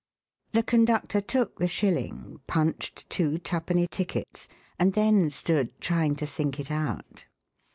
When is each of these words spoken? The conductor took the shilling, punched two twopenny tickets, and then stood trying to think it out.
The 0.53 0.63
conductor 0.63 1.21
took 1.21 1.59
the 1.59 1.67
shilling, 1.67 2.39
punched 2.47 3.07
two 3.07 3.37
twopenny 3.37 3.85
tickets, 3.87 4.47
and 4.79 4.93
then 4.93 5.29
stood 5.29 5.79
trying 5.79 6.15
to 6.15 6.25
think 6.25 6.59
it 6.59 6.71
out. 6.71 7.27